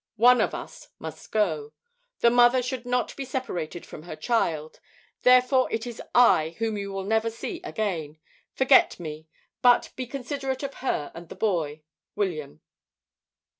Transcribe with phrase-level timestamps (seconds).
[0.17, 1.73] One of us must go.
[2.21, 4.79] The mother should not be separated from her child.
[5.21, 8.17] Therefore it is I whom you will never see again.
[8.55, 9.27] Forget me,
[9.61, 11.83] but be considerate of her and the boy.
[12.15, 12.61] "WILLIAM."